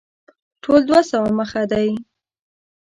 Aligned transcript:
ټول 0.63 0.79
دوه 0.89 1.01
سوه 1.11 1.29
مخه 1.39 1.61
دی. 1.71 1.89